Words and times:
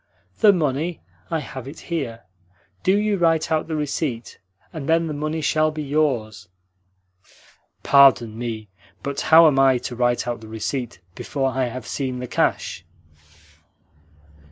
"The 0.39 0.51
money? 0.51 0.99
I 1.29 1.41
have 1.41 1.67
it 1.67 1.81
here. 1.81 2.23
Do 2.81 2.97
you 2.97 3.17
write 3.19 3.51
out 3.51 3.67
the 3.67 3.75
receipt, 3.75 4.39
and 4.73 4.89
then 4.89 5.05
the 5.05 5.13
money 5.13 5.41
shall 5.41 5.69
be 5.69 5.83
yours." 5.83 6.49
"Pardon 7.83 8.35
me, 8.35 8.67
but 9.03 9.21
how 9.21 9.45
am 9.45 9.59
I 9.59 9.77
to 9.77 9.95
write 9.95 10.27
out 10.27 10.41
the 10.41 10.47
receipt 10.47 10.99
before 11.13 11.51
I 11.51 11.65
have 11.65 11.85
seen 11.85 12.17
the 12.17 12.25
cash?" 12.25 12.83